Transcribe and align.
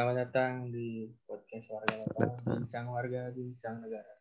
Selamat 0.00 0.32
datang 0.32 0.72
di 0.72 1.12
podcast 1.28 1.76
warga 1.76 2.00
lokal, 2.00 2.32
bincang 2.40 2.86
warga, 2.88 3.22
bincang 3.36 3.84
negara. 3.84 4.14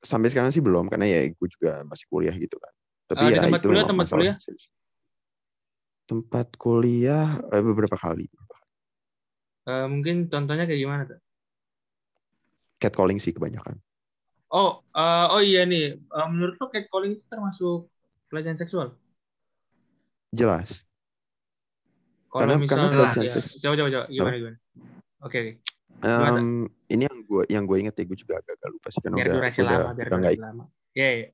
Sampai 0.00 0.32
sekarang 0.32 0.48
sih 0.48 0.64
belum 0.64 0.88
karena 0.88 1.12
ya 1.12 1.28
gue 1.28 1.48
juga 1.60 1.84
masih 1.84 2.08
kuliah 2.08 2.32
gitu 2.32 2.56
kan. 2.56 2.72
Tapi 3.12 3.20
di 3.28 3.36
ya 3.36 3.44
tempat 3.44 3.60
itu 3.60 3.68
kuliah, 3.68 3.84
memang 3.84 3.92
tempat 3.92 4.06
masalah 4.08 4.24
kuliah? 4.24 4.36
serius. 4.40 4.72
Tempat 6.04 6.60
kuliah 6.60 7.40
eh, 7.48 7.62
beberapa 7.64 7.96
kali. 7.96 8.28
Eh, 9.64 9.86
mungkin 9.88 10.28
contohnya 10.28 10.68
kayak 10.68 10.80
gimana 10.84 11.02
tuh? 11.08 11.18
Catcalling 12.76 13.16
sih 13.16 13.32
kebanyakan. 13.32 13.80
Oh, 14.52 14.84
eh, 14.92 15.26
oh 15.32 15.40
iya 15.40 15.64
nih. 15.64 15.96
Eh, 15.96 16.26
menurut 16.28 16.60
lo 16.60 16.68
catcalling 16.68 17.16
itu 17.16 17.24
termasuk 17.24 17.88
pelecehan 18.28 18.60
seksual? 18.60 18.92
Jelas. 20.34 20.84
Kalau 22.28 22.44
Karena- 22.44 22.66
karena 22.66 22.66
misalnya, 22.66 22.96
pelecehan 23.00 23.24
ya, 23.24 23.32
seks- 23.32 23.62
coba 23.62 23.74
coba 23.78 23.88
coba 23.94 24.04
gimana 24.10 24.36
gimana? 24.36 24.58
Oke. 25.24 25.40
Em, 26.04 26.20
Gimana? 26.20 26.40
ini 26.92 27.02
yang 27.08 27.18
gue 27.24 27.42
yang 27.48 27.64
gue 27.64 27.76
inget 27.80 27.94
ya 27.96 28.04
gue 28.04 28.18
juga 28.18 28.34
agak-agak 28.42 28.68
lupa 28.68 28.88
sih 28.92 29.00
karena 29.00 29.16
biar 29.16 29.24
udah 29.24 29.36
durasi 29.40 29.60
udah, 29.64 29.70
lama, 29.72 29.90
biar 29.96 30.08
durasi 30.12 30.36
lama. 30.42 30.64
Iya, 30.92 31.08
iya. 31.16 31.28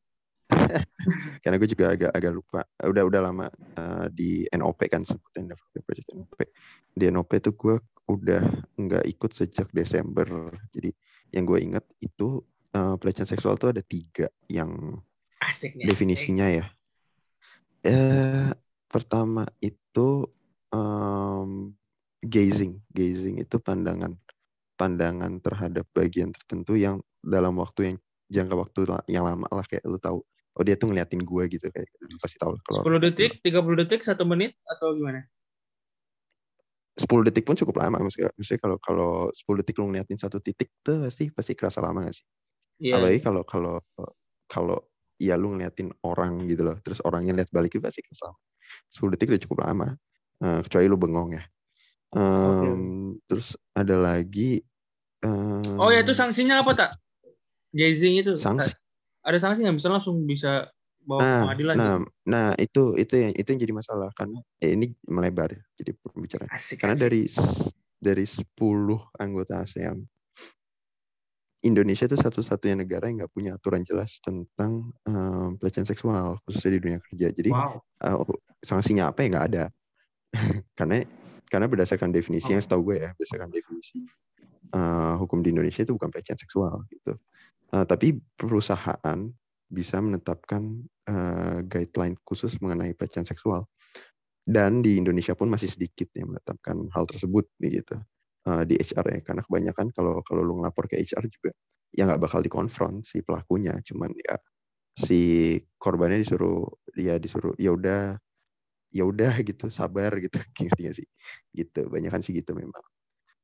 karena 1.42 1.56
gue 1.56 1.68
juga 1.70 1.84
agak 1.94 2.10
agak 2.12 2.32
lupa. 2.34 2.60
Udah 2.84 3.02
udah 3.06 3.20
lama 3.20 3.46
eh, 3.78 4.06
di 4.12 4.30
NOP 4.50 4.80
kan 4.90 5.02
Development 5.06 5.84
Project 5.86 6.08
NOP 6.14 6.38
di 6.94 7.04
NOP 7.08 7.30
tuh 7.40 7.54
gue 7.54 7.76
udah 8.10 8.42
nggak 8.76 9.04
ikut 9.06 9.30
sejak 9.32 9.68
Desember. 9.70 10.26
Jadi 10.74 10.90
yang 11.30 11.46
gue 11.46 11.58
inget 11.62 11.84
itu 12.02 12.42
eh, 12.74 12.94
pelecehan 12.98 13.28
seksual 13.30 13.56
tuh 13.56 13.72
ada 13.72 13.82
tiga 13.84 14.28
yang 14.50 14.98
Asik 15.40 15.72
nih. 15.72 15.88
asik. 15.88 15.90
definisinya 15.96 16.46
ya. 16.52 16.64
Eh 17.80 18.52
pertama 18.90 19.48
itu 19.64 20.28
em, 20.68 21.72
gazing. 22.20 22.76
Gazing 22.92 23.40
itu 23.40 23.56
pandangan 23.56 24.12
pandangan 24.76 25.36
terhadap 25.44 25.84
bagian 25.92 26.32
tertentu 26.32 26.72
yang 26.76 27.04
dalam 27.20 27.56
waktu 27.60 27.92
yang 27.92 27.96
jangka 28.32 28.54
waktu 28.56 28.80
yang 29.12 29.28
lama 29.28 29.44
lah 29.52 29.66
kayak 29.68 29.84
lu 29.84 30.00
tahu 30.00 30.24
oh 30.58 30.62
dia 30.66 30.74
tuh 30.74 30.90
ngeliatin 30.90 31.22
gue 31.22 31.42
gitu 31.52 31.66
kayak 31.70 31.86
pasti 32.18 32.36
tahu 32.40 32.58
kalau 32.66 32.82
10 32.82 33.04
detik, 33.06 33.38
30 33.44 33.80
detik, 33.86 34.00
1 34.02 34.22
menit 34.26 34.54
atau 34.66 34.94
gimana? 34.96 35.22
10 36.98 37.26
detik 37.26 37.46
pun 37.48 37.56
cukup 37.56 37.80
lama 37.80 38.02
maksudnya, 38.02 38.28
maksudnya 38.36 38.60
kalau 38.60 38.76
kalau 38.82 39.10
10 39.32 39.60
detik 39.62 39.78
lu 39.80 39.88
ngeliatin 39.88 40.18
satu 40.20 40.36
titik 40.42 40.68
tuh 40.84 41.06
pasti 41.08 41.30
pasti 41.32 41.52
kerasa 41.56 41.80
lama 41.80 42.04
gak 42.10 42.16
sih 42.18 42.26
Iya. 42.80 42.96
apalagi 42.96 43.20
kalau 43.20 43.42
kalau 43.44 43.74
kalau 44.48 44.78
ya 45.20 45.36
lu 45.36 45.52
ngeliatin 45.52 45.92
orang 46.00 46.48
gitu 46.48 46.64
loh 46.64 46.76
terus 46.80 47.04
orangnya 47.04 47.36
lihat 47.36 47.52
balik 47.52 47.76
itu 47.76 47.80
pasti 47.84 48.00
kerasa 48.00 48.32
lama 48.32 48.40
10 48.88 49.12
detik 49.14 49.28
udah 49.32 49.42
cukup 49.44 49.58
lama 49.64 49.88
Eh, 50.40 50.60
kecuali 50.64 50.88
lu 50.88 50.96
bengong 50.96 51.36
ya 51.36 51.44
Em, 52.16 53.14
terus 53.28 53.54
ada 53.76 53.92
lagi 53.94 54.64
em, 55.20 55.76
Oh 55.76 55.92
ya 55.92 56.00
itu 56.00 56.16
sanksinya 56.16 56.64
apa 56.64 56.72
tak? 56.72 56.90
Gazing 57.76 58.24
itu. 58.24 58.32
sanksi 58.40 58.72
Ada 59.20 59.38
sanksi 59.42 59.60
nggak 59.64 59.76
bisa 59.76 59.88
langsung 59.92 60.16
bisa 60.24 60.52
bawa 61.00 61.24
ke 61.24 61.28
nah 61.32 61.40
pengadilan 61.48 61.74
nah 61.76 61.94
gitu? 61.96 62.08
nah 62.28 62.46
itu 62.60 62.82
itu 63.00 63.14
yang 63.16 63.32
itu 63.32 63.48
yang 63.52 63.60
jadi 63.64 63.74
masalah 63.76 64.08
karena 64.12 64.38
eh, 64.60 64.70
ini 64.76 64.86
melebar 65.08 65.50
jadi 65.80 65.96
pembicaraan 65.96 66.52
Asik, 66.52 66.76
karena 66.80 66.94
asik. 66.96 67.04
dari 67.08 67.22
dari 68.00 68.24
10 68.28 69.00
anggota 69.16 69.64
ASEAN 69.64 70.04
Indonesia 71.60 72.08
itu 72.08 72.16
satu-satunya 72.16 72.84
negara 72.84 73.04
yang 73.08 73.20
nggak 73.24 73.32
punya 73.36 73.50
aturan 73.56 73.84
jelas 73.84 74.16
tentang 74.24 74.92
em, 75.04 75.56
pelecehan 75.60 75.84
seksual 75.84 76.40
khususnya 76.48 76.76
di 76.76 76.80
dunia 76.80 77.00
kerja 77.04 77.26
jadi 77.36 77.50
Wow. 77.52 77.84
eh, 78.04 78.16
sanksinya 78.64 79.12
apa 79.12 79.24
ya 79.24 79.28
nggak 79.32 79.46
ada 79.52 79.64
karena 80.78 81.04
karena 81.52 81.66
berdasarkan 81.68 82.12
definisi 82.16 82.52
yang 82.56 82.62
setahu 82.64 82.92
gue 82.92 82.96
ya 83.04 83.10
berdasarkan 83.16 83.50
definisi 83.52 84.04
eh, 84.74 85.14
hukum 85.20 85.40
di 85.44 85.50
Indonesia 85.54 85.82
itu 85.86 85.94
bukan 85.96 86.10
pelecehan 86.12 86.38
seksual 86.40 86.84
gitu. 86.92 87.14
Eh, 87.74 87.84
tapi 87.86 88.18
perusahaan 88.38 89.20
bisa 89.70 89.96
menetapkan 90.02 90.62
eh, 91.10 91.58
guideline 91.66 92.16
khusus 92.26 92.58
mengenai 92.62 92.94
pelecehan 92.98 93.26
seksual. 93.28 93.66
Dan 94.46 94.82
di 94.82 94.98
Indonesia 94.98 95.34
pun 95.38 95.48
masih 95.52 95.70
sedikit 95.70 96.10
yang 96.16 96.34
menetapkan 96.34 96.88
hal 96.96 97.04
tersebut 97.08 97.46
gitu. 97.62 97.96
Eh, 98.48 98.62
di 98.68 98.74
HR 98.80 99.06
ya 99.16 99.20
karena 99.22 99.42
kebanyakan 99.46 99.86
kalau 99.96 100.20
kalau 100.26 100.42
lu 100.46 100.60
ngelapor 100.62 100.88
ke 100.90 100.96
HR 101.00 101.24
juga 101.28 101.50
ya 101.94 102.06
nggak 102.08 102.22
bakal 102.22 102.40
dikonfront 102.44 103.04
si 103.06 103.20
pelakunya. 103.24 103.76
Cuman 103.84 104.10
ya 104.16 104.36
si 104.98 105.20
korbannya 105.80 106.22
disuruh 106.24 106.66
dia 106.96 107.16
disuruh 107.22 107.54
ya 107.60 107.72
udah 107.76 108.18
ya 108.94 109.04
udah 109.06 109.34
gitu 109.46 109.68
sabar 109.72 110.12
gitu. 110.22 110.38
Gak 110.80 110.94
sih? 110.98 111.06
Gitu 111.54 111.80
banyak 111.90 112.10
kan 112.14 112.22
sih 112.24 112.34
gitu 112.36 112.52
memang 112.58 112.82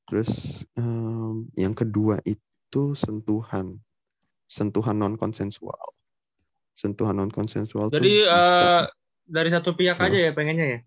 terus 0.06 0.62
em, 0.78 1.50
yang 1.59 1.75
kedua 1.75 2.22
itu 2.22 2.94
sentuhan 2.94 3.77
sentuhan 4.47 4.94
non 4.94 5.19
konsensual 5.19 5.94
sentuhan 6.78 7.19
non 7.19 7.31
konsensual 7.33 7.91
Jadi 7.91 8.22
tuh 8.22 8.31
eh, 8.31 8.83
dari 9.27 9.50
satu 9.50 9.75
pihak 9.75 9.99
Apa? 9.99 10.06
aja 10.06 10.19
ya 10.19 10.31
pengennya 10.31 10.67
ya? 10.67 10.81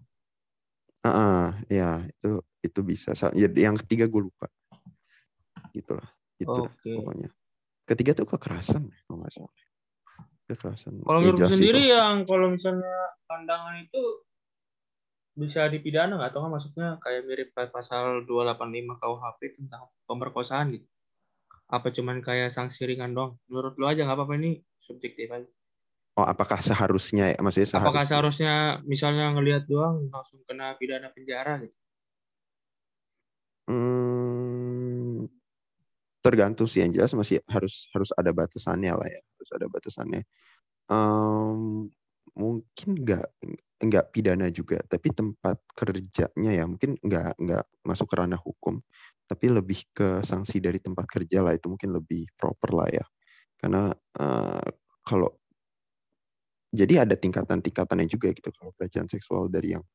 Ah, 1.04 1.12
ah, 1.12 1.46
ya 1.72 2.04
itu 2.08 2.44
itu 2.60 2.80
bisa 2.84 3.16
Sa- 3.16 3.32
ya, 3.36 3.48
yang 3.52 3.76
ketiga 3.80 4.08
gue 4.08 4.22
lupa 4.32 4.48
gitulah 5.72 6.08
gitu 6.40 6.68
Oke. 6.68 6.92
pokoknya 6.96 7.30
ketiga 7.88 8.12
tuh 8.16 8.28
kekerasan 8.28 8.88
kalau 9.08 9.24
nggak 9.24 9.32
salah 9.32 9.54
kekerasan 10.48 10.94
Kalau 11.04 11.20
menurut 11.20 11.40
sih 11.44 11.56
sendiri 11.56 11.82
itu. 11.88 11.92
yang 11.94 12.16
kalau 12.28 12.48
misalnya 12.52 12.96
pandangan 13.28 13.76
itu 13.80 14.02
bisa 15.44 15.62
dipidana 15.74 16.14
nggak 16.18 16.30
atau 16.32 16.40
nggak 16.44 16.54
masuknya 16.58 16.88
kayak 17.04 17.22
mirip 17.28 17.50
kayak 17.56 17.72
pasal 17.78 18.04
285 18.28 19.00
KUHP 19.02 19.42
tentang 19.58 19.84
pemerkosaan 20.10 20.68
gitu? 20.76 20.88
Apa 21.76 21.88
cuman 21.96 22.18
kayak 22.28 22.50
sanksi 22.56 22.82
ringan 22.90 23.12
doang? 23.18 23.34
Menurut 23.50 23.74
lu 23.80 23.86
aja 23.92 24.02
nggak 24.06 24.18
apa-apa 24.18 24.36
ini 24.42 24.52
subjektif 24.88 25.28
aja. 25.38 25.50
oh 26.20 26.26
apakah 26.28 26.60
seharusnya 26.60 27.26
ya 27.34 27.38
maksudnya 27.40 27.70
seharusnya 27.72 27.90
Apakah 27.90 28.06
seharusnya 28.10 28.54
misalnya 28.84 29.26
ngelihat 29.36 29.64
doang 29.72 29.96
langsung 30.12 30.44
kena 30.48 30.76
pidana 30.76 31.08
penjara 31.16 31.54
gitu? 31.64 31.78
Hmm, 33.70 35.30
tergantung 36.26 36.68
sih 36.68 36.84
yang 36.84 36.92
jelas 36.96 37.14
masih 37.16 37.40
harus 37.48 37.88
harus 37.96 38.10
ada 38.20 38.32
batasannya 38.36 38.94
lah 39.00 39.08
ya 39.08 39.22
harus 39.38 39.52
ada 39.56 39.66
batasannya 39.72 40.22
Em, 40.90 41.90
mungkin 42.34 42.90
nggak 43.02 43.28
nggak 43.80 44.12
pidana 44.12 44.52
juga 44.52 44.76
tapi 44.92 45.16
tempat 45.16 45.56
kerjanya 45.72 46.52
ya 46.52 46.68
mungkin 46.68 47.00
nggak 47.00 47.40
nggak 47.40 47.64
masuk 47.88 48.12
ke 48.12 48.16
ranah 48.20 48.40
hukum 48.40 48.84
tapi 49.30 49.46
lebih 49.54 49.86
ke 49.94 50.26
sanksi 50.26 50.58
dari 50.58 50.82
tempat 50.82 51.06
kerja 51.06 51.46
lah 51.46 51.54
itu 51.54 51.70
mungkin 51.70 51.94
lebih 51.94 52.26
proper 52.34 52.74
lah 52.74 52.90
ya. 52.90 53.06
Karena 53.62 53.94
eh, 53.94 54.70
kalau 55.06 55.30
jadi 56.74 57.06
ada 57.06 57.14
tingkatan-tingkatannya 57.14 58.10
juga 58.10 58.34
gitu 58.34 58.50
kalau 58.58 58.74
pelecehan 58.74 59.06
seksual 59.06 59.50
dari 59.50 59.78
yang 59.78 59.86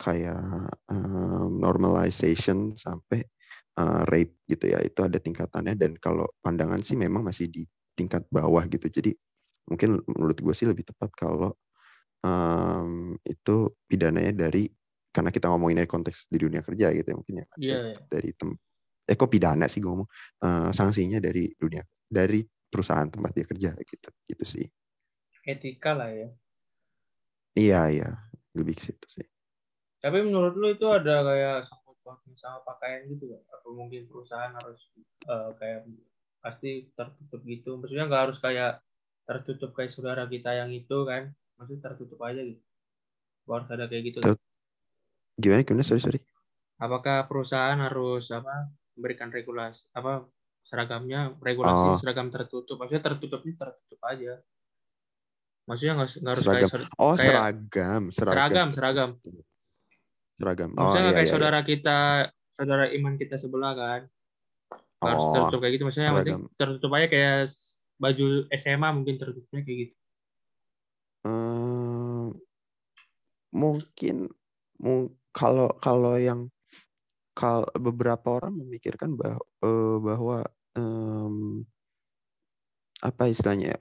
kayak 0.00 0.72
em, 0.92 1.48
normalization 1.56 2.76
sampai 2.76 3.24
uh, 3.80 4.04
rape 4.12 4.36
gitu 4.44 4.72
ya 4.72 4.80
itu 4.84 5.00
ada 5.04 5.16
tingkatannya. 5.16 5.72
Dan 5.76 5.96
kalau 6.00 6.28
pandangan 6.44 6.84
sih 6.84 6.96
memang 7.00 7.24
masih 7.24 7.48
di 7.48 7.64
tingkat 7.96 8.24
bawah 8.32 8.64
gitu 8.68 8.88
jadi 8.88 9.12
mungkin 9.68 10.00
menurut 10.08 10.36
gue 10.40 10.54
sih 10.56 10.68
lebih 10.68 10.84
tepat 10.88 11.12
kalau 11.16 11.56
em, 12.24 13.18
itu 13.26 13.54
pidananya 13.90 14.32
dari 14.34 14.70
karena 15.12 15.30
kita 15.34 15.46
ngomongin 15.52 15.84
dari 15.84 15.90
konteks 15.90 16.26
di 16.32 16.38
dunia 16.40 16.62
kerja 16.64 16.86
gitu 16.96 17.06
ya 17.12 17.16
mungkin 17.18 17.36
ya 17.44 17.46
Iya. 17.56 18.08
dari 18.08 18.30
tem 18.38 18.50
eh 19.10 19.16
kok 19.18 19.30
pidana 19.34 19.66
sih 19.68 19.80
gue 19.82 19.90
ngomong 19.90 20.10
Eh, 20.44 20.70
sanksinya 20.74 21.18
dari 21.22 21.50
dunia 21.58 21.82
dari 22.08 22.42
perusahaan 22.72 23.08
tempat 23.10 23.30
dia 23.36 23.46
kerja 23.48 23.70
gitu 23.78 24.08
gitu 24.30 24.44
sih 24.46 24.66
Etika 25.52 25.90
lah 25.98 26.10
ya. 26.18 26.28
iya 27.60 27.78
iya 27.94 28.08
lebih 28.56 28.74
ke 28.78 28.82
situ 28.86 29.06
sih 29.16 29.26
Tapi 30.02 30.18
menurut 30.26 30.54
lu 30.58 30.66
itu 30.74 30.86
ada 30.90 31.22
kayak 31.28 31.56
sangkut 31.70 31.96
pautnya 32.04 32.34
sama 32.42 32.58
pakaian 32.66 33.06
gitu 33.12 33.24
nggak? 33.30 33.42
Atau 33.54 33.70
mungkin 33.78 34.02
perusahaan 34.10 34.52
harus 34.58 34.80
eh, 35.30 35.50
kayak 35.60 35.78
pasti 36.42 36.70
tertutup 36.98 37.40
gitu? 37.46 37.70
Maksudnya 37.78 38.04
nggak 38.10 38.22
harus 38.28 38.38
kayak 38.42 38.70
tertutup 39.28 39.70
kayak 39.76 39.92
saudara 39.94 40.24
kita 40.26 40.50
yang 40.58 40.70
itu 40.74 40.96
kan? 41.06 41.30
Maksudnya 41.56 41.80
tertutup 41.82 42.18
aja 42.22 42.40
gitu. 42.40 42.62
Harus 43.44 43.68
ada 43.68 43.84
kayak 43.86 44.02
gitu. 44.06 44.18
Gimana 45.34 45.62
gimana 45.64 45.82
sorry 45.82 46.00
sorry 46.00 46.20
Apakah 46.76 47.24
perusahaan 47.26 47.78
harus 47.78 48.26
apa 48.28 48.68
memberikan 48.92 49.30
regulasi 49.30 49.86
apa 49.94 50.26
seragamnya 50.62 51.34
regulasi 51.38 51.86
Oh. 51.88 51.98
seragam 51.98 52.28
tertutup? 52.28 52.76
Maksudnya 52.76 53.02
tertutupnya 53.02 53.54
tertutup 53.56 54.00
aja. 54.02 54.42
Maksudnya 55.62 55.94
nggak 55.94 56.08
nggak 56.18 56.32
harus 56.34 56.42
Seragam. 56.42 56.58
kayak 56.58 56.72
ser- 56.74 56.90
oh 56.98 57.14
kayak 57.14 57.22
seragam 57.22 58.02
seragam 58.10 58.68
seragam. 58.70 59.10
seragam. 60.34 60.70
Maksudnya 60.74 61.00
nggak 61.00 61.14
iya, 61.14 61.14
kayak 61.14 61.28
iya, 61.28 61.34
saudara 61.38 61.60
kita, 61.62 61.98
saudara 62.50 62.84
iman 62.90 63.14
kita 63.14 63.36
sebelah 63.38 63.72
kan. 63.72 64.00
Harus 64.98 65.22
Oh, 65.22 65.32
tertutup 65.32 65.58
kayak 65.62 65.72
gitu. 65.78 65.84
Maksudnya 65.86 66.06
yang 66.10 66.18
penting 66.18 66.34
seragam. 66.34 66.58
tertutup 66.58 66.90
aja 66.92 67.06
kayak 67.06 67.38
baju 67.94 68.26
SMA 68.50 68.88
mungkin 68.90 69.14
tertutupnya 69.18 69.60
kayak 69.62 69.78
gitu. 69.86 69.94
Mungkin 73.52 74.16
mu- 74.80 75.12
kalau 75.32 75.68
kalau 75.78 76.16
yang 76.16 76.48
kalau 77.32 77.68
beberapa 77.76 78.36
orang 78.40 78.56
memikirkan 78.56 79.16
bahwa 79.16 79.40
bahwa 80.00 80.38
em, 80.76 81.64
apa 83.02 83.28
istilahnya 83.28 83.72
ya, 83.72 83.80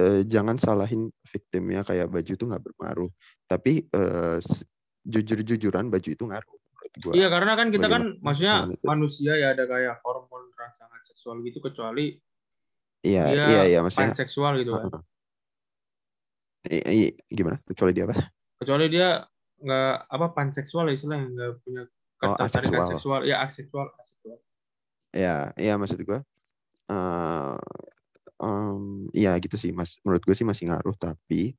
eh, 0.00 0.20
jangan 0.24 0.56
salahin 0.56 1.12
victimnya 1.28 1.84
kayak 1.84 2.08
baju 2.08 2.32
itu 2.32 2.44
nggak 2.44 2.64
berpengaruh 2.64 3.10
tapi 3.46 3.84
eh, 3.86 4.38
s- 4.40 4.64
jujur-jujuran 5.06 5.86
baju 5.88 6.08
itu 6.10 6.24
ngaruh 6.24 6.52
menurut 6.56 6.92
gua 7.04 7.12
Iya 7.14 7.26
karena 7.30 7.52
kan 7.54 7.66
kita 7.70 7.86
kan 7.86 8.02
Bagaimana- 8.02 8.24
maksudnya 8.24 8.56
itu? 8.72 8.84
manusia 8.84 9.32
ya 9.36 9.48
ada 9.54 9.64
kayak 9.68 9.94
hormon 10.02 10.42
rangsangan 10.56 11.00
seksual 11.04 11.36
gitu 11.44 11.58
kecuali 11.60 12.18
iya 13.04 13.24
dia 13.30 13.44
iya 13.46 13.62
iya 13.68 13.78
maksudnya 13.84 14.10
panseksual 14.16 14.52
gitu 14.58 14.72
kan. 14.74 14.84
Heeh. 14.90 15.02
I- 16.66 16.86
i- 17.10 17.16
gimana 17.30 17.58
kecuali 17.64 17.92
dia 17.94 18.04
apa 18.10 18.16
Kecuali 18.60 18.86
dia 18.88 19.08
nggak 19.56 19.94
apa 20.10 20.26
panseksual 20.36 20.90
ya 20.90 20.94
istilahnya 20.96 21.26
nggak 21.32 21.52
punya 21.64 21.82
Oh, 22.24 22.32
ketertarikan 22.32 22.80
aseksual. 22.80 22.90
seksual. 22.96 23.20
Ya 23.28 23.36
aseksual. 23.44 23.86
aseksual. 24.00 24.38
ya 25.12 25.36
iya 25.60 25.76
maksud 25.76 26.00
gua 26.00 26.24
eh 26.88 27.56
em, 28.40 29.08
iya 29.16 29.32
gitu 29.40 29.56
sih 29.56 29.72
mas 29.72 29.96
menurut 30.04 30.24
gue 30.24 30.36
sih 30.36 30.44
masih 30.44 30.68
ngaruh 30.68 30.96
tapi 30.96 31.56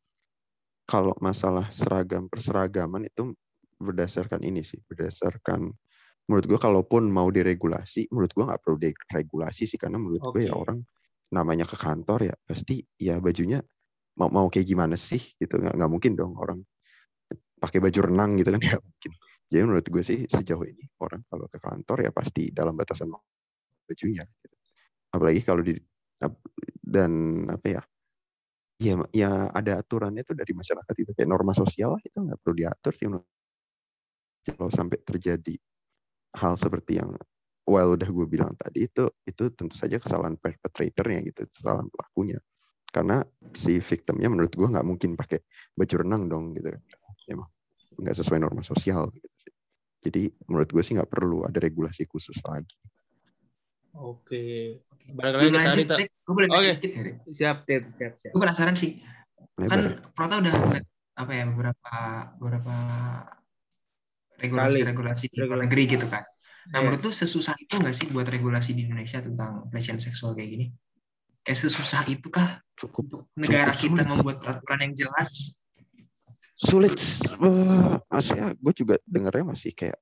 kalau 0.85 1.13
masalah 1.21 1.67
seragam 1.73 2.29
perseragaman 2.29 3.05
itu 3.09 3.33
berdasarkan 3.81 4.41
ini 4.45 4.61
sih 4.65 4.77
berdasarkan 4.85 5.73
menurut 6.25 6.45
gue 6.45 6.59
kalaupun 6.59 7.09
mau 7.09 7.29
diregulasi 7.29 8.09
menurut 8.13 8.31
gue 8.33 8.45
nggak 8.45 8.61
perlu 8.61 8.77
diregulasi 8.81 9.69
sih 9.69 9.77
karena 9.77 9.97
menurut 10.01 10.21
gue 10.33 10.47
ya 10.49 10.53
orang 10.53 10.81
namanya 11.33 11.65
ke 11.67 11.75
kantor 11.77 12.31
ya 12.31 12.35
pasti 12.47 12.81
ya 12.97 13.19
bajunya 13.19 13.61
mau 14.19 14.29
mau 14.33 14.47
kayak 14.51 14.67
gimana 14.67 14.95
sih 14.99 15.21
gitu? 15.37 15.57
Nggak 15.61 15.73
nggak 15.77 15.91
mungkin 15.91 16.13
dong 16.17 16.33
orang 16.37 16.59
pakai 17.61 17.79
baju 17.81 17.99
renang 18.13 18.37
gitu 18.39 18.49
kan 18.53 18.61
ya 18.61 18.77
mungkin. 18.77 19.11
Jadi 19.47 19.61
menurut 19.63 19.85
gue 19.87 20.03
sih 20.03 20.19
sejauh 20.27 20.65
ini 20.67 20.85
orang 21.01 21.23
kalau 21.31 21.47
ke 21.47 21.57
kantor 21.61 21.97
ya 22.05 22.11
pasti 22.11 22.51
dalam 22.51 22.75
batasan 22.75 23.09
bajunya 23.87 24.23
gitu. 24.27 24.55
apalagi 25.15 25.41
kalau 25.47 25.63
di 25.63 25.73
dan 26.83 27.11
apa 27.47 27.67
ya 27.79 27.81
ya 28.77 28.93
ya 29.15 29.31
ada 29.55 29.81
aturannya 29.81 30.21
tuh 30.27 30.35
dari 30.37 30.53
masyarakat 30.53 30.95
itu 30.99 31.11
kayak 31.15 31.29
norma 31.29 31.55
sosial 31.55 31.97
lah 31.97 32.01
itu 32.03 32.17
nggak 32.19 32.39
perlu 32.43 32.55
diatur 32.59 32.93
sih 32.93 33.07
kalau 34.53 34.69
sampai 34.71 34.99
terjadi 35.03 35.55
hal 36.37 36.55
seperti 36.59 36.99
yang 37.01 37.11
well 37.67 37.95
udah 37.97 38.07
gue 38.07 38.27
bilang 38.29 38.53
tadi 38.59 38.85
itu 38.87 39.09
itu 39.25 39.43
tentu 39.55 39.75
saja 39.75 39.97
kesalahan 39.97 40.37
perpetratornya 40.37 41.19
gitu 41.31 41.47
kesalahan 41.49 41.87
pelakunya 41.89 42.37
karena 42.89 43.21
si 43.51 43.77
victimnya 43.83 44.31
menurut 44.31 44.53
gue 44.55 44.67
nggak 44.67 44.85
mungkin 44.87 45.13
pakai 45.19 45.43
baju 45.75 45.95
renang 46.01 46.23
dong 46.31 46.55
gitu 46.55 46.71
emang 47.27 47.49
nggak 47.99 48.15
sesuai 48.15 48.39
norma 48.39 48.63
sosial 48.63 49.11
gitu 49.11 49.27
sih 49.41 49.53
jadi 50.07 50.31
menurut 50.47 50.69
gue 50.71 50.83
sih 50.83 50.93
nggak 50.95 51.09
perlu 51.11 51.43
ada 51.43 51.59
regulasi 51.59 52.07
khusus 52.07 52.37
lagi 52.47 52.75
Oke. 53.97 54.77
Ke 55.09 55.09
tadi 55.17 55.49
lanjut. 55.49 55.87
Gue 56.21 56.33
boleh 56.37 56.49
Oke. 56.53 56.69
ya, 56.69 56.75
Dek? 56.77 56.93
Siap, 57.33 57.57
Ted. 57.65 57.83
Siap, 57.97 58.13
siap. 58.21 58.29
Gue 58.29 58.41
penasaran 58.45 58.77
sih. 58.77 59.01
lebar 59.57 59.73
Kan 59.73 59.81
Prota 60.13 60.37
udah 60.37 60.53
apa 61.17 61.31
ya 61.33 61.49
beberapa 61.49 61.93
beberapa 62.37 62.75
regulasi-regulasi 64.37 65.33
di 65.33 65.35
luar 65.41 65.49
Regulasi. 65.49 65.63
negeri 65.65 65.83
gitu 65.97 66.05
kan. 66.05 66.23
Nah, 66.69 66.77
Iya. 66.77 66.85
menurut 66.85 67.01
lu 67.09 67.11
sesusah 67.15 67.57
itu 67.57 67.73
nggak 67.79 67.95
sih 67.95 68.05
buat 68.13 68.27
regulasi 68.29 68.77
di 68.77 68.85
Indonesia 68.85 69.17
tentang 69.17 69.65
pelecehan 69.73 69.97
seksual 69.97 70.37
kayak 70.37 70.49
gini? 70.51 70.65
Kayak 71.41 71.59
sesusah 71.65 72.05
itu 72.05 72.27
kah 72.29 72.61
cukup 72.77 73.05
negara 73.33 73.73
Cukup 73.73 73.81
kita 73.81 74.01
sulit. 74.01 74.07
membuat 74.13 74.37
peraturan 74.39 74.79
yang 74.85 74.93
jelas? 74.95 75.31
sulit 76.57 76.97
eh, 77.37 78.01
maksudnya 78.09 78.57
gue 78.57 78.73
juga 78.73 78.95
dengernya 79.05 79.53
masih 79.53 79.77
kayak 79.77 80.01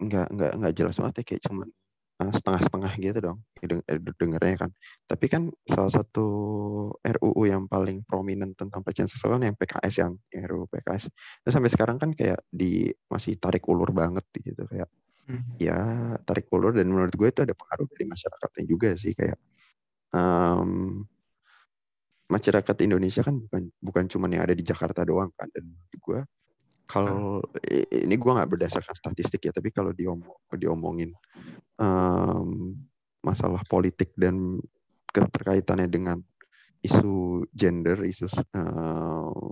nggak 0.00 0.26
nggak 0.32 0.52
nggak 0.56 0.72
jelas 0.72 0.96
banget 0.96 1.20
ya 1.20 1.24
kayak 1.28 1.42
cuman 1.44 1.68
eh, 2.16 2.32
setengah-setengah 2.32 2.92
gitu 2.96 3.18
dong 3.20 3.38
deng- 3.60 3.84
eh, 3.84 4.00
dengernya 4.00 4.56
kan 4.56 4.70
tapi 5.04 5.26
kan 5.28 5.42
salah 5.68 5.92
satu 5.92 6.26
RUU 6.96 7.44
yang 7.44 7.68
paling 7.68 8.00
prominent 8.08 8.56
tentang 8.56 8.80
pelecehan 8.80 9.04
seksual 9.04 9.36
kan 9.36 9.52
yang 9.52 9.56
PKS 9.56 9.94
yang, 10.00 10.12
RUU 10.32 10.64
PKS 10.72 11.12
terus 11.44 11.52
sampai 11.52 11.68
sekarang 11.68 12.00
kan 12.00 12.16
kayak 12.16 12.40
di 12.48 12.88
masih 13.12 13.36
tarik 13.36 13.68
ulur 13.68 13.92
banget 13.92 14.24
gitu 14.32 14.64
kayak 14.64 14.88
Hmm. 15.22 15.54
ya 15.54 15.78
tarik 16.26 16.50
ulur 16.50 16.74
dan 16.74 16.90
menurut 16.90 17.14
gue 17.14 17.28
itu 17.30 17.46
ada 17.46 17.54
pengaruh 17.54 17.86
dari 17.86 18.10
masyarakatnya 18.10 18.64
juga 18.66 18.90
sih 18.98 19.14
kayak 19.14 19.38
em, 20.10 21.06
masyarakat 22.30 22.76
Indonesia 22.84 23.22
kan 23.24 23.36
bukan 23.38 23.62
bukan 23.82 24.04
cuma 24.10 24.26
yang 24.30 24.46
ada 24.46 24.54
di 24.56 24.64
Jakarta 24.64 25.02
doang 25.02 25.30
kan. 25.34 25.48
Dan 25.50 25.72
gue 25.96 26.20
kalau 26.86 27.40
ini 27.80 28.14
gue 28.18 28.32
nggak 28.36 28.50
berdasarkan 28.52 28.92
statistik 28.92 29.48
ya 29.48 29.52
tapi 29.54 29.72
kalau 29.72 29.96
diomong 29.96 30.36
diomongin 30.58 31.14
em, 31.80 32.76
masalah 33.24 33.62
politik 33.70 34.12
dan 34.18 34.60
keterkaitannya 35.08 35.88
dengan 35.88 36.18
isu 36.82 37.46
gender 37.54 38.02
isu 38.02 38.26
eh, 38.28 39.42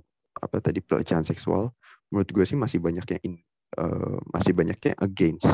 apa 0.43 0.57
tadi 0.59 0.83
pelecehan 0.83 1.23
seksual 1.23 1.71
menurut 2.11 2.29
gue 2.29 2.45
sih 2.45 2.59
masih 2.59 2.83
banyak 2.83 3.07
in- 3.23 3.41
eh, 3.79 4.19
masih 4.35 4.53
banyak 4.53 4.77
yang 4.83 4.99
against 5.01 5.49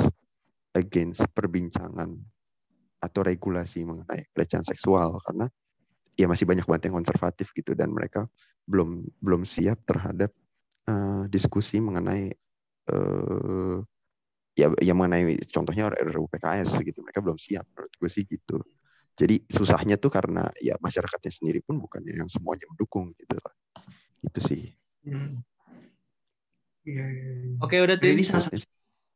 against 0.74 1.22
perbincangan 1.32 2.16
atau 3.00 3.20
regulasi 3.22 3.84
mengenai 3.84 4.28
pelecehan 4.32 4.64
seksual. 4.64 5.20
Karena 5.24 5.46
ya 6.16 6.26
masih 6.26 6.48
banyak 6.48 6.64
banget 6.64 6.88
yang 6.90 6.96
konservatif 6.98 7.52
gitu 7.52 7.76
dan 7.76 7.92
mereka 7.92 8.24
belum 8.64 9.04
belum 9.20 9.44
siap 9.44 9.84
terhadap 9.84 10.32
eh, 10.88 11.22
diskusi 11.28 11.78
mengenai 11.78 12.32
eh, 12.90 13.76
ya 14.56 14.72
ya 14.80 14.92
mengenai 14.96 15.36
contohnya 15.52 15.92
RUU 15.92 16.26
PKS 16.32 16.80
gitu 16.80 17.04
mereka 17.04 17.20
belum 17.20 17.36
siap 17.36 17.68
menurut 17.76 17.92
gue 17.92 18.10
sih 18.10 18.24
gitu 18.24 18.64
jadi 19.16 19.40
susahnya 19.48 20.00
tuh 20.00 20.12
karena 20.12 20.48
ya 20.60 20.80
masyarakatnya 20.80 21.32
sendiri 21.32 21.60
pun 21.60 21.76
bukannya 21.80 22.16
yang 22.16 22.28
semuanya 22.32 22.64
mendukung 22.72 23.12
gitu 23.20 23.36
lah 23.36 23.54
itu 24.24 24.40
sih 24.42 24.64
Hmm. 25.06 25.38
Iya, 26.82 27.04
iya, 27.06 27.30
iya. 27.46 27.54
Oke, 27.62 27.78
udah 27.78 27.94
Dan 27.94 28.10
Tim. 28.10 28.14
ini 28.18 28.24
salah 28.26 28.42
satu 28.42 28.58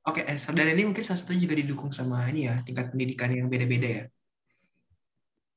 Oke, 0.08 0.24
eh, 0.24 0.38
dan 0.38 0.66
ini 0.72 0.82
mungkin 0.88 1.04
salah 1.04 1.20
satu 1.20 1.36
juga 1.36 1.52
didukung 1.52 1.92
sama 1.92 2.24
ini 2.32 2.48
ya, 2.48 2.64
tingkat 2.64 2.88
pendidikan 2.88 3.30
yang 3.36 3.52
beda-beda 3.52 3.88
ya. 3.90 4.04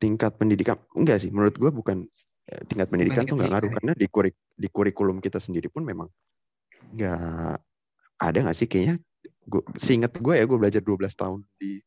Tingkat 0.04 0.36
pendidikan 0.36 0.76
enggak 1.00 1.24
sih 1.24 1.32
menurut 1.32 1.56
gue 1.56 1.72
bukan 1.72 2.04
eh, 2.52 2.62
tingkat 2.68 2.92
pendidikan 2.92 3.24
tingkat 3.24 3.32
tuh 3.32 3.36
nggak 3.40 3.52
ngaruh 3.56 3.70
pendidikan. 3.72 3.88
karena 3.88 4.02
di 4.04 4.08
kurik 4.12 4.36
di 4.54 4.68
kurikulum 4.68 5.18
kita 5.24 5.40
sendiri 5.40 5.72
pun 5.72 5.88
memang 5.88 6.12
nggak 6.92 7.56
ada 8.20 8.38
nggak 8.44 8.58
sih 8.58 8.68
kayaknya 8.68 9.00
gue 9.48 9.64
seingat 9.80 10.12
gue 10.20 10.34
ya 10.36 10.44
gue 10.44 10.58
belajar 10.60 10.82
12 10.84 11.16
tahun 11.16 11.42
di 11.56 11.80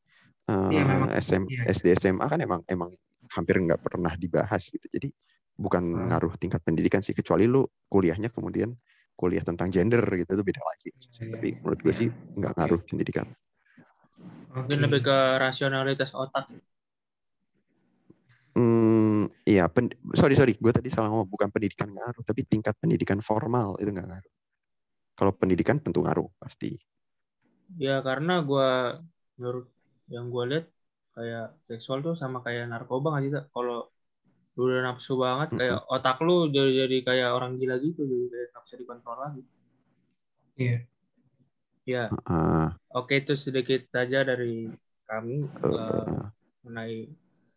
Iya, 0.46 0.86
memang. 0.86 1.10
SM, 1.10 1.42
Iya. 1.50 1.74
SD 1.74 1.86
SMA 1.98 2.22
kan 2.22 2.38
emang 2.38 2.62
emang 2.70 2.94
hampir 3.34 3.58
nggak 3.58 3.82
pernah 3.82 4.14
dibahas 4.14 4.70
gitu 4.70 4.86
jadi 4.86 5.10
bukan 5.58 5.82
Hmm. 5.82 6.06
ngaruh 6.06 6.38
tingkat 6.38 6.62
pendidikan 6.62 7.02
sih 7.02 7.18
kecuali 7.18 7.50
lu 7.50 7.66
kuliahnya 7.90 8.30
kemudian 8.30 8.70
kuliah 9.18 9.42
tentang 9.42 9.74
gender 9.74 10.06
gitu 10.14 10.38
itu 10.38 10.44
beda 10.46 10.62
lagi 10.62 10.94
Iya, 10.94 11.34
tapi 11.34 11.48
iya. 11.50 11.58
menurut 11.58 11.80
gue 11.82 11.90
Iya. 11.90 11.98
sih 11.98 12.08
nggak 12.38 12.52
ngaruh 12.54 12.80
pendidikan 12.86 13.26
Mungkin 14.54 14.78
lebih 14.80 15.00
ke 15.04 15.18
rasionalitas 15.36 16.14
otak. 16.14 16.46
Hmm, 18.56 19.28
iya, 19.44 19.68
pen- 19.74 19.92
sorry 20.16 20.32
sorry, 20.38 20.52
gue 20.56 20.72
tadi 20.72 20.88
salah 20.88 21.08
ngomong 21.12 21.28
bukan 21.28 21.48
pendidikan 21.54 21.88
ngaruh, 21.92 22.24
tapi 22.24 22.40
tingkat 22.48 22.72
pendidikan 22.80 23.20
formal 23.20 23.76
itu 23.80 23.90
nggak 23.92 24.08
ngaruh. 24.08 24.32
Kalau 25.18 25.32
pendidikan 25.40 25.78
tentu 25.84 26.00
ngaruh 26.04 26.28
pasti. 26.42 26.70
Ya 27.84 27.90
karena 28.08 28.32
gua 28.48 28.66
menurut 29.36 29.64
yang 30.14 30.24
gua 30.32 30.44
lihat 30.50 30.64
kayak 31.14 31.44
seksual 31.68 31.98
tuh 32.06 32.14
sama 32.22 32.38
kayak 32.46 32.62
narkoba 32.72 33.06
nggak 33.10 33.22
sih? 33.24 33.32
Kalau 33.54 33.74
lu 34.56 34.62
udah 34.70 34.82
nafsu 34.88 35.12
banget 35.24 35.48
kayak 35.58 35.76
otak 35.94 36.16
lu 36.26 36.32
jadi, 36.56 36.70
jadi 36.82 36.96
kayak 37.08 37.28
orang 37.36 37.52
gila 37.60 37.76
gitu 37.86 38.00
jadi 38.12 38.26
kayak 38.32 38.46
nggak 38.52 38.62
bisa 38.66 38.76
dikontrol 38.82 39.18
lagi. 39.24 39.42
Iya. 40.56 40.86
Ya, 41.92 41.98
Ah, 42.26 42.76
oke 42.98 43.12
itu 43.20 43.32
sedikit 43.46 43.80
saja 43.94 44.18
dari 44.30 44.46
kami 45.08 45.34
eh, 45.64 45.80
eh, 45.80 46.30
mengenai 46.64 46.96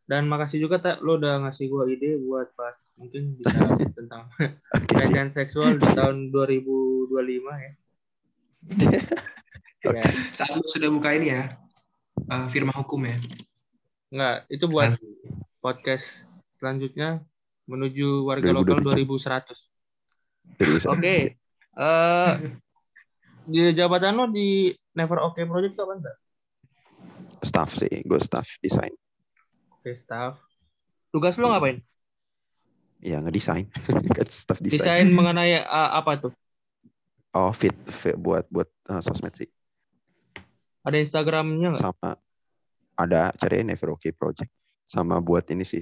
dan 0.10 0.26
makasih 0.26 0.66
juga 0.66 0.82
tak 0.82 1.06
lu 1.06 1.22
udah 1.22 1.46
ngasih 1.46 1.70
gua 1.70 1.86
ide 1.86 2.18
buat 2.18 2.50
bahas 2.58 2.74
mungkin 2.98 3.38
bisa 3.38 3.62
tentang 3.98 4.26
pelecehan 4.90 5.30
seksual 5.30 5.78
di 5.78 5.86
tahun 5.94 6.34
2025 6.34 7.14
ya. 7.46 7.72
ya. 9.94 10.04
Saat 10.34 10.58
lu 10.58 10.66
sudah 10.66 10.90
buka 10.90 11.14
ini 11.14 11.30
ya, 11.30 11.54
eh, 12.26 12.46
firma 12.50 12.74
hukum 12.74 13.06
ya. 13.06 13.16
Enggak, 14.10 14.50
itu 14.50 14.66
buat 14.66 14.90
Asli. 14.98 15.14
podcast 15.62 16.26
selanjutnya 16.58 17.22
menuju 17.70 18.26
warga 18.26 18.50
lokal 18.50 18.82
2027. 18.82 19.06
2100. 19.06 20.58
Serius, 20.58 20.84
Oke. 20.90 20.98
serius. 20.98 21.38
Eh 21.78 22.34
di 23.50 23.74
jabatan 23.74 24.14
lo 24.14 24.26
di 24.30 24.70
Never 24.94 25.22
Okay 25.34 25.46
Project 25.50 25.74
itu 25.74 25.82
apa 25.86 25.94
enggak? 25.98 26.18
Staff 27.42 27.70
sih, 27.78 27.94
gue 28.06 28.20
staff 28.22 28.46
desain. 28.62 28.94
Oke, 29.90 29.98
staff. 29.98 30.38
Tugas 31.10 31.34
lo 31.42 31.50
ngapain? 31.50 31.82
Ya 33.02 33.18
ngedesain, 33.26 33.66
kan 34.18 34.28
staff 34.30 34.62
desain. 34.62 34.78
Desain 34.78 35.08
mengenai 35.10 35.66
uh, 35.66 35.98
apa 35.98 36.30
tuh? 36.30 36.34
Oh 37.34 37.50
fit, 37.50 37.74
fit 37.90 38.14
buat 38.14 38.46
buat 38.54 38.70
uh, 38.86 39.02
sosmed 39.02 39.34
sih. 39.34 39.50
Ada 40.86 41.02
Instagramnya 41.02 41.74
nggak? 41.74 41.82
Sama 41.82 42.10
ada 43.02 43.34
cari 43.34 43.66
Never 43.66 43.98
Okay 43.98 44.14
Project. 44.14 44.54
Sama 44.86 45.18
buat 45.26 45.50
ini 45.50 45.66
sih 45.66 45.78